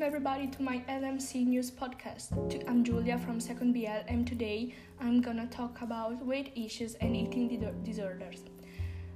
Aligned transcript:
Welcome 0.00 0.16
everybody 0.16 0.46
to 0.56 0.62
my 0.62 0.82
LMC 0.88 1.46
News 1.46 1.70
podcast. 1.70 2.32
I'm 2.66 2.82
Julia 2.82 3.18
from 3.18 3.38
Second 3.38 3.74
BL 3.74 4.08
and 4.08 4.26
today 4.26 4.74
I'm 4.98 5.20
gonna 5.20 5.46
talk 5.48 5.82
about 5.82 6.24
weight 6.24 6.52
issues 6.56 6.94
and 7.02 7.14
eating 7.14 7.48
disorders. 7.84 8.44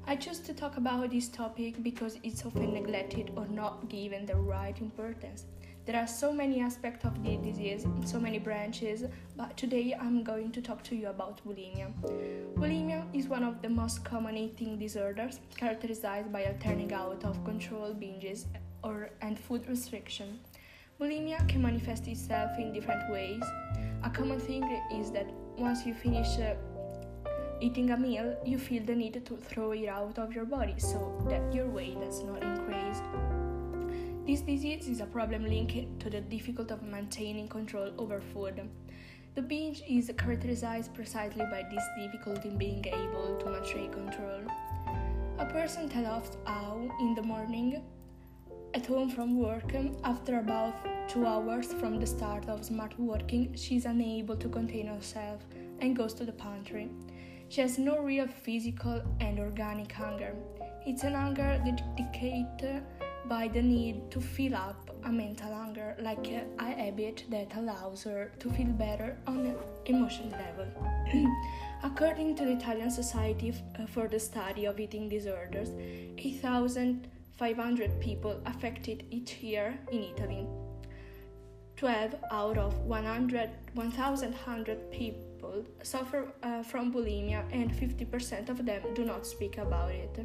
I 0.06 0.14
chose 0.16 0.40
to 0.40 0.52
talk 0.52 0.76
about 0.76 1.10
this 1.10 1.28
topic 1.28 1.82
because 1.82 2.18
it's 2.22 2.44
often 2.44 2.74
neglected 2.74 3.32
or 3.34 3.46
not 3.46 3.88
given 3.88 4.26
the 4.26 4.36
right 4.36 4.78
importance. 4.78 5.46
There 5.86 5.96
are 5.98 6.06
so 6.06 6.34
many 6.34 6.60
aspects 6.60 7.06
of 7.06 7.14
the 7.24 7.38
disease, 7.38 7.86
so 8.04 8.20
many 8.20 8.38
branches, 8.38 9.04
but 9.38 9.56
today 9.56 9.96
I'm 9.98 10.22
going 10.22 10.52
to 10.52 10.60
talk 10.60 10.82
to 10.84 10.94
you 10.94 11.08
about 11.08 11.40
bulimia. 11.46 11.94
Bulimia 12.56 13.06
is 13.14 13.26
one 13.26 13.42
of 13.42 13.62
the 13.62 13.70
most 13.70 14.04
common 14.04 14.36
eating 14.36 14.78
disorders 14.78 15.40
characterized 15.56 16.30
by 16.30 16.40
a 16.40 16.52
turning 16.58 16.92
out 16.92 17.24
of 17.24 17.42
control 17.42 17.94
binges 17.94 18.44
or 18.82 19.08
and 19.22 19.38
food 19.38 19.66
restriction. 19.66 20.40
Bulimia 21.00 21.46
can 21.48 21.60
manifest 21.60 22.06
itself 22.06 22.56
in 22.56 22.72
different 22.72 23.10
ways. 23.10 23.42
A 24.04 24.10
common 24.10 24.38
thing 24.38 24.62
is 24.92 25.10
that 25.10 25.26
once 25.58 25.84
you 25.84 25.92
finish 25.92 26.38
uh, 26.38 26.54
eating 27.60 27.90
a 27.90 27.96
meal, 27.96 28.36
you 28.44 28.58
feel 28.58 28.84
the 28.84 28.94
need 28.94 29.24
to 29.26 29.36
throw 29.36 29.72
it 29.72 29.88
out 29.88 30.18
of 30.20 30.32
your 30.32 30.44
body 30.44 30.74
so 30.78 31.20
that 31.28 31.52
your 31.52 31.66
weight 31.66 32.00
does 32.00 32.22
not 32.22 32.42
increase. 32.44 33.00
This 34.24 34.42
disease 34.42 34.86
is 34.86 35.00
a 35.00 35.06
problem 35.06 35.44
linked 35.44 35.98
to 35.98 36.10
the 36.10 36.20
difficulty 36.20 36.72
of 36.72 36.82
maintaining 36.82 37.48
control 37.48 37.90
over 37.98 38.20
food. 38.20 38.62
The 39.34 39.42
binge 39.42 39.82
is 39.88 40.12
characterized 40.16 40.94
precisely 40.94 41.44
by 41.50 41.64
this 41.72 41.84
difficulty 41.98 42.50
in 42.50 42.56
being 42.56 42.86
able 42.86 43.36
to 43.40 43.50
maintain 43.50 43.90
control. 43.90 44.42
A 45.38 45.46
person 45.46 45.88
tells 45.88 46.28
us 46.28 46.36
how, 46.46 46.88
in 47.00 47.16
the 47.16 47.22
morning, 47.22 47.82
at 48.74 48.86
home 48.86 49.08
from 49.08 49.38
work, 49.38 49.72
um, 49.74 49.96
after 50.02 50.40
about 50.40 50.74
two 51.08 51.26
hours 51.26 51.72
from 51.72 52.00
the 52.00 52.06
start 52.06 52.48
of 52.48 52.64
smart 52.64 52.98
working, 52.98 53.54
she 53.54 53.76
is 53.76 53.84
unable 53.84 54.36
to 54.36 54.48
contain 54.48 54.88
herself 54.88 55.40
and 55.80 55.96
goes 55.96 56.12
to 56.14 56.24
the 56.24 56.32
pantry. 56.32 56.90
She 57.48 57.60
has 57.60 57.78
no 57.78 58.00
real 58.00 58.26
physical 58.26 59.00
and 59.20 59.38
organic 59.38 59.92
hunger. 59.92 60.34
It's 60.84 61.04
an 61.04 61.14
hunger 61.14 61.62
dictated 61.96 62.82
by 63.26 63.48
the 63.48 63.62
need 63.62 64.10
to 64.10 64.20
fill 64.20 64.56
up 64.56 64.90
a 65.04 65.12
mental 65.12 65.54
hunger, 65.54 65.96
like 66.00 66.26
a 66.28 66.44
habit 66.58 67.24
that 67.30 67.54
allows 67.56 68.02
her 68.02 68.32
to 68.40 68.50
feel 68.50 68.66
better 68.66 69.16
on 69.26 69.46
an 69.46 69.56
emotional 69.86 70.30
level. 70.30 70.66
According 71.84 72.34
to 72.36 72.44
the 72.44 72.52
Italian 72.52 72.90
Society 72.90 73.54
uh, 73.78 73.86
for 73.86 74.08
the 74.08 74.18
Study 74.18 74.64
of 74.64 74.80
Eating 74.80 75.08
Disorders, 75.08 75.70
8,000 76.18 77.08
500 77.36 78.00
people 78.00 78.40
affected 78.46 79.04
each 79.10 79.38
year 79.38 79.76
in 79.90 80.04
Italy. 80.04 80.46
12 81.76 82.14
out 82.30 82.56
of 82.56 82.78
100, 82.82 83.50
1,100 83.74 84.90
people 84.92 85.64
suffer 85.82 86.32
uh, 86.44 86.62
from 86.62 86.92
bulimia, 86.92 87.42
and 87.50 87.72
50% 87.72 88.48
of 88.48 88.64
them 88.64 88.82
do 88.94 89.04
not 89.04 89.26
speak 89.26 89.58
about 89.58 89.90
it. 89.90 90.24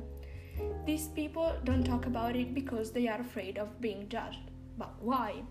These 0.86 1.08
people 1.08 1.56
don't 1.64 1.84
talk 1.84 2.06
about 2.06 2.36
it 2.36 2.54
because 2.54 2.92
they 2.92 3.08
are 3.08 3.20
afraid 3.20 3.58
of 3.58 3.82
being 3.82 4.08
judged. 4.08 4.52
But 4.78 4.94
why? 5.02 5.42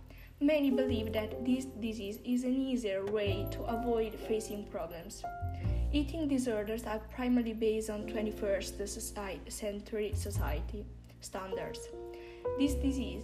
Many 0.40 0.70
believe 0.70 1.12
that 1.14 1.44
this 1.44 1.64
disease 1.64 2.20
is 2.24 2.44
an 2.44 2.54
easier 2.54 3.04
way 3.06 3.48
to 3.50 3.62
avoid 3.64 4.14
facing 4.14 4.64
problems. 4.66 5.24
Eating 5.92 6.28
disorders 6.28 6.84
are 6.84 7.00
primarily 7.12 7.54
based 7.54 7.90
on 7.90 8.06
21st 8.06 9.50
century 9.50 10.12
society 10.14 10.86
standards. 11.20 11.88
This 12.58 12.74
disease, 12.74 13.22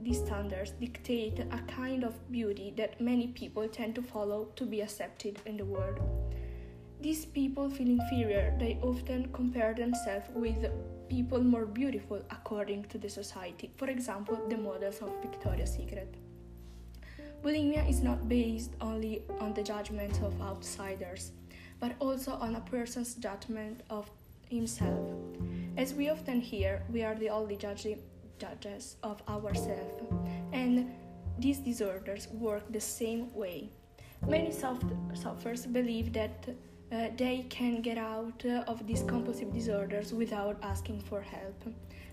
these 0.00 0.18
standards 0.18 0.72
dictate 0.72 1.38
a 1.38 1.58
kind 1.72 2.04
of 2.04 2.14
beauty 2.32 2.72
that 2.76 3.00
many 3.00 3.28
people 3.28 3.68
tend 3.68 3.94
to 3.94 4.02
follow 4.02 4.48
to 4.56 4.64
be 4.64 4.80
accepted 4.80 5.38
in 5.46 5.56
the 5.56 5.64
world. 5.64 6.00
These 7.00 7.26
people 7.26 7.68
feel 7.68 7.88
inferior, 7.88 8.54
they 8.58 8.78
often 8.82 9.28
compare 9.32 9.74
themselves 9.74 10.26
with 10.34 10.66
people 11.08 11.42
more 11.42 11.66
beautiful 11.66 12.22
according 12.30 12.84
to 12.84 12.98
the 12.98 13.08
society, 13.08 13.70
for 13.76 13.88
example, 13.88 14.40
the 14.48 14.56
models 14.56 15.00
of 15.00 15.10
Victoria's 15.20 15.74
Secret. 15.74 16.14
Bulimia 17.42 17.88
is 17.90 18.02
not 18.02 18.28
based 18.28 18.70
only 18.80 19.22
on 19.40 19.52
the 19.52 19.64
judgment 19.64 20.20
of 20.22 20.40
outsiders, 20.40 21.32
but 21.80 21.96
also 21.98 22.32
on 22.34 22.54
a 22.54 22.60
person's 22.60 23.14
judgment 23.16 23.80
of 23.90 24.08
himself. 24.48 25.10
As 25.76 25.94
we 25.94 26.10
often 26.10 26.40
hear, 26.40 26.82
we 26.92 27.02
are 27.02 27.14
the 27.14 27.30
only 27.30 27.56
judges 27.56 28.96
of 29.02 29.22
ourselves, 29.26 30.02
and 30.52 30.92
these 31.38 31.58
disorders 31.58 32.28
work 32.28 32.70
the 32.70 32.80
same 32.80 33.32
way. 33.34 33.70
Many 34.26 34.52
sufferers 34.52 35.66
believe 35.66 36.12
that 36.12 36.46
uh, 36.92 37.08
they 37.16 37.46
can 37.48 37.80
get 37.80 37.96
out 37.96 38.44
uh, 38.44 38.64
of 38.68 38.86
these 38.86 39.02
compulsive 39.04 39.52
disorders 39.52 40.12
without 40.12 40.58
asking 40.62 41.00
for 41.00 41.22
help. 41.22 41.64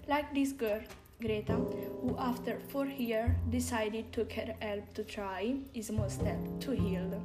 Like 0.08 0.34
this 0.34 0.54
girl, 0.54 0.80
Greta, 1.20 1.54
who 1.54 2.16
after 2.18 2.60
four 2.70 2.86
years 2.86 3.32
decided 3.50 4.14
to 4.14 4.24
get 4.24 4.56
help 4.62 4.94
to 4.94 5.04
try 5.04 5.58
a 5.76 5.82
small 5.82 6.10
step 6.10 6.40
to 6.62 6.72
heal. 6.72 7.22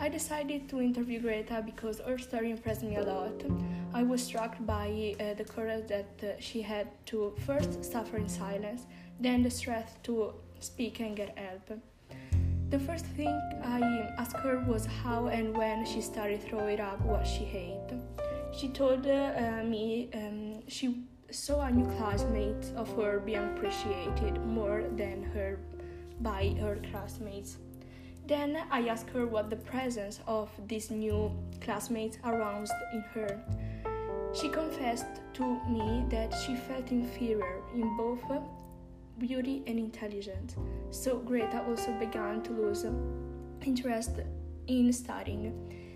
I 0.00 0.08
decided 0.08 0.68
to 0.68 0.80
interview 0.80 1.20
Greta 1.20 1.60
because 1.64 1.98
her 2.00 2.18
story 2.18 2.52
impressed 2.52 2.84
me 2.84 2.96
a 2.96 3.02
lot. 3.02 3.42
I 3.92 4.04
was 4.04 4.22
struck 4.22 4.54
by 4.64 5.16
uh, 5.18 5.34
the 5.34 5.44
courage 5.44 5.88
that 5.88 6.10
uh, 6.22 6.26
she 6.38 6.62
had 6.62 6.86
to 7.06 7.34
first 7.44 7.84
suffer 7.84 8.16
in 8.16 8.28
silence, 8.28 8.86
then 9.18 9.42
the 9.42 9.50
strength 9.50 10.00
to 10.04 10.34
speak 10.60 11.00
and 11.00 11.16
get 11.16 11.36
help. 11.36 11.80
The 12.70 12.78
first 12.78 13.06
thing 13.06 13.34
I 13.64 13.80
asked 14.18 14.36
her 14.36 14.64
was 14.68 14.86
how 14.86 15.26
and 15.26 15.56
when 15.56 15.84
she 15.84 16.00
started 16.00 16.42
throwing 16.42 16.80
up 16.80 17.00
what 17.00 17.26
she 17.26 17.44
ate. 17.46 17.98
She 18.52 18.68
told 18.68 19.04
uh, 19.06 19.62
me 19.64 20.10
um, 20.14 20.62
she 20.68 21.02
saw 21.30 21.62
a 21.62 21.70
new 21.72 21.86
classmate 21.96 22.72
of 22.76 22.88
her 22.96 23.18
being 23.18 23.44
appreciated 23.56 24.44
more 24.46 24.84
than 24.96 25.24
her 25.34 25.58
by 26.20 26.54
her 26.60 26.78
classmates. 26.90 27.56
Then 28.28 28.58
I 28.70 28.86
asked 28.88 29.08
her 29.14 29.26
what 29.26 29.48
the 29.48 29.56
presence 29.56 30.20
of 30.26 30.50
these 30.68 30.90
new 30.90 31.32
classmates 31.62 32.18
aroused 32.22 32.74
in 32.92 33.00
her. 33.14 33.40
She 34.34 34.50
confessed 34.50 35.06
to 35.32 35.44
me 35.66 36.04
that 36.10 36.34
she 36.44 36.54
felt 36.54 36.92
inferior 36.92 37.62
in 37.74 37.96
both 37.96 38.20
beauty 39.16 39.62
and 39.66 39.78
intelligence, 39.78 40.56
so 40.90 41.18
Greta 41.20 41.64
also 41.66 41.90
began 41.98 42.42
to 42.42 42.52
lose 42.52 42.84
interest 43.64 44.20
in 44.66 44.92
studying, 44.92 45.54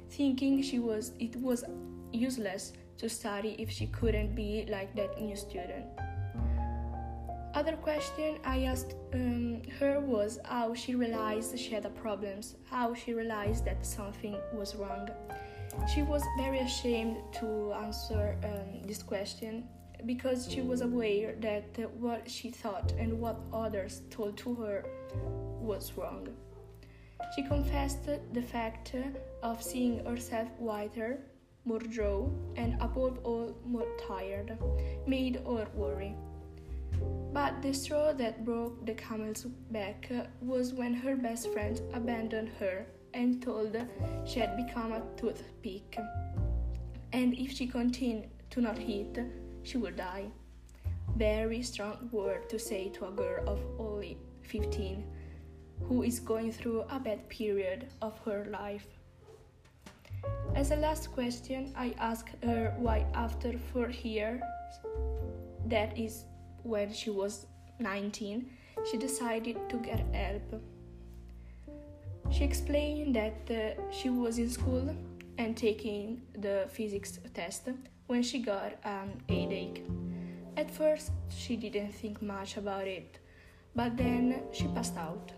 thinking 0.08 0.62
she 0.62 0.78
was 0.78 1.12
it 1.18 1.36
was 1.36 1.64
useless 2.12 2.72
to 2.96 3.10
study 3.10 3.56
if 3.58 3.70
she 3.70 3.88
couldn't 3.88 4.34
be 4.34 4.66
like 4.70 4.96
that 4.96 5.20
new 5.20 5.36
student. 5.36 5.84
Other 7.54 7.76
question 7.76 8.38
I 8.44 8.64
asked 8.64 8.94
um, 9.12 9.60
her 9.78 10.00
was 10.00 10.38
how 10.44 10.72
she 10.72 10.94
realized 10.94 11.58
she 11.58 11.70
had 11.70 11.84
problems, 11.94 12.56
how 12.64 12.94
she 12.94 13.12
realized 13.12 13.66
that 13.66 13.84
something 13.84 14.38
was 14.54 14.74
wrong. 14.74 15.10
She 15.94 16.02
was 16.02 16.22
very 16.38 16.60
ashamed 16.60 17.18
to 17.40 17.72
answer 17.74 18.36
um, 18.42 18.82
this 18.86 19.02
question 19.02 19.64
because 20.06 20.50
she 20.50 20.62
was 20.62 20.80
aware 20.80 21.34
that 21.40 21.64
what 21.98 22.28
she 22.28 22.50
thought 22.50 22.92
and 22.98 23.20
what 23.20 23.38
others 23.52 24.00
told 24.10 24.38
to 24.38 24.54
her 24.54 24.84
was 25.60 25.92
wrong. 25.94 26.28
She 27.36 27.42
confessed 27.42 28.08
the 28.32 28.42
fact 28.42 28.94
of 29.42 29.62
seeing 29.62 30.04
herself 30.06 30.48
whiter, 30.58 31.20
more 31.66 31.78
drawn, 31.78 32.34
and 32.56 32.80
above 32.80 33.18
all 33.24 33.54
more 33.66 33.86
tired, 34.08 34.56
made 35.06 35.36
her 35.36 35.66
worry. 35.74 36.16
But 37.32 37.62
the 37.62 37.72
straw 37.72 38.12
that 38.12 38.44
broke 38.44 38.84
the 38.84 38.92
camel's 38.92 39.44
back 39.70 40.10
was 40.42 40.74
when 40.74 40.92
her 40.92 41.16
best 41.16 41.50
friend 41.52 41.80
abandoned 41.94 42.50
her 42.60 42.86
and 43.14 43.42
told 43.42 43.74
she 44.26 44.40
had 44.40 44.56
become 44.56 44.92
a 44.92 45.02
toothpick. 45.16 45.98
And 47.12 47.32
if 47.34 47.52
she 47.52 47.66
continued 47.66 48.28
to 48.50 48.60
not 48.60 48.78
eat, 48.78 49.18
she 49.62 49.78
would 49.78 49.96
die. 49.96 50.26
Very 51.16 51.62
strong 51.62 52.08
word 52.12 52.50
to 52.50 52.58
say 52.58 52.90
to 52.90 53.06
a 53.06 53.10
girl 53.10 53.48
of 53.48 53.60
only 53.78 54.18
15 54.42 55.04
who 55.88 56.02
is 56.02 56.20
going 56.20 56.52
through 56.52 56.82
a 56.90 57.00
bad 57.00 57.28
period 57.28 57.88
of 58.02 58.18
her 58.24 58.46
life. 58.50 58.86
As 60.54 60.70
a 60.70 60.76
last 60.76 61.12
question, 61.12 61.72
I 61.76 61.94
asked 61.98 62.36
her 62.44 62.74
why, 62.78 63.06
after 63.14 63.58
four 63.72 63.90
years, 63.90 64.42
that 65.66 65.96
is 65.98 66.24
when 66.62 66.92
she 66.92 67.10
was 67.10 67.46
19, 67.78 68.48
she 68.90 68.96
decided 68.96 69.56
to 69.68 69.76
get 69.76 70.00
help. 70.12 70.62
She 72.30 72.44
explained 72.44 73.14
that 73.16 73.50
uh, 73.50 73.92
she 73.92 74.10
was 74.10 74.38
in 74.38 74.48
school 74.48 74.94
and 75.38 75.56
taking 75.56 76.22
the 76.38 76.66
physics 76.70 77.18
test 77.34 77.68
when 78.06 78.22
she 78.22 78.38
got 78.38 78.74
an 78.84 79.22
headache. 79.28 79.84
At 80.56 80.70
first, 80.70 81.12
she 81.28 81.56
didn't 81.56 81.92
think 81.92 82.20
much 82.22 82.56
about 82.56 82.86
it, 82.86 83.18
but 83.74 83.96
then 83.96 84.42
she 84.52 84.66
passed 84.68 84.96
out. 84.96 85.32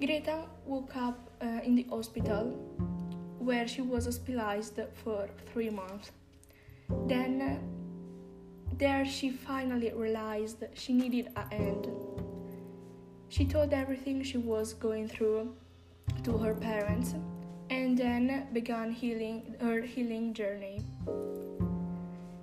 Greta 0.00 0.46
woke 0.64 0.96
up 0.96 1.18
uh, 1.42 1.60
in 1.62 1.74
the 1.74 1.86
hospital 1.90 2.44
where 3.38 3.66
she 3.68 3.82
was 3.82 4.06
hospitalized 4.06 4.80
for 5.02 5.28
three 5.52 5.70
months. 5.70 6.12
Then, 7.06 7.60
there 8.80 9.04
she 9.04 9.28
finally 9.28 9.92
realized 9.94 10.64
she 10.72 10.94
needed 10.94 11.28
a 11.36 11.44
end. 11.52 11.86
She 13.28 13.44
told 13.44 13.74
everything 13.74 14.22
she 14.22 14.38
was 14.38 14.72
going 14.72 15.06
through 15.06 15.54
to 16.24 16.38
her 16.38 16.54
parents 16.54 17.14
and 17.68 17.96
then 17.96 18.48
began 18.54 18.90
healing 18.90 19.54
her 19.60 19.82
healing 19.82 20.32
journey. 20.32 20.82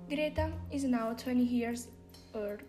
Greta 0.08 0.52
is 0.70 0.84
now 0.84 1.12
20 1.12 1.42
years 1.42 1.88
old. 2.32 2.62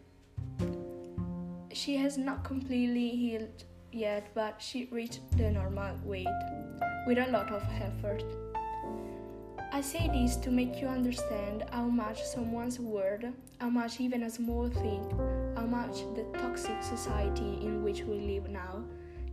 She 1.71 1.95
has 1.97 2.17
not 2.17 2.43
completely 2.43 3.09
healed 3.09 3.63
yet, 3.91 4.29
but 4.33 4.59
she 4.59 4.89
reached 4.91 5.21
the 5.37 5.51
normal 5.51 5.95
weight 6.03 6.27
with 7.05 7.19
a 7.19 7.29
lot 7.31 7.51
of 7.51 7.61
effort. 7.79 8.23
I 9.71 9.81
say 9.81 10.09
this 10.11 10.35
to 10.37 10.49
make 10.49 10.81
you 10.81 10.87
understand 10.87 11.63
how 11.71 11.83
much 11.83 12.23
someone's 12.23 12.79
word, 12.79 13.31
how 13.59 13.69
much 13.69 13.99
even 14.01 14.23
a 14.23 14.29
small 14.29 14.67
thing, 14.67 15.03
how 15.55 15.67
much 15.67 15.99
the 16.15 16.25
toxic 16.33 16.81
society 16.81 17.59
in 17.61 17.83
which 17.83 18.01
we 18.01 18.19
live 18.19 18.49
now 18.49 18.83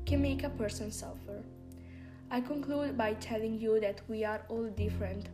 can 0.04 0.20
make 0.20 0.42
a 0.44 0.50
person 0.50 0.92
suffer. 0.92 1.42
I 2.30 2.42
conclude 2.42 2.98
by 2.98 3.14
telling 3.14 3.58
you 3.58 3.80
that 3.80 4.02
we 4.08 4.24
are 4.24 4.42
all 4.50 4.68
different, 4.76 5.30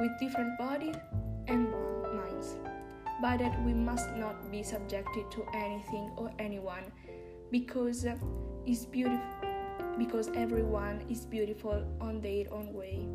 with 0.00 0.10
different 0.18 0.58
bodies 0.58 0.96
and 1.46 1.70
minds, 2.16 2.56
but 3.22 3.38
that 3.38 3.62
we 3.64 3.72
must 3.72 4.10
not 4.16 4.50
be 4.50 4.64
subjected 4.64 5.30
to 5.30 5.46
anything 5.54 6.10
or 6.16 6.32
anyone 6.40 6.84
because 7.52 8.04
is 8.66 8.84
beautiful 8.86 9.20
because 9.96 10.28
everyone 10.34 11.04
is 11.08 11.24
beautiful 11.24 11.84
on 12.00 12.20
their 12.20 12.52
own 12.52 12.74
way. 12.74 13.06